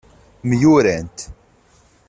Myurant. 0.49 1.17